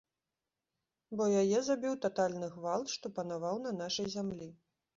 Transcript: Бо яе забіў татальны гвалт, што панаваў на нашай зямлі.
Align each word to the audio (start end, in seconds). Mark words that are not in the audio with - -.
Бо 1.19 1.27
яе 1.41 1.59
забіў 1.67 1.93
татальны 2.07 2.51
гвалт, 2.55 2.87
што 2.97 3.15
панаваў 3.21 3.63
на 3.69 3.77
нашай 3.85 4.13
зямлі. 4.19 4.53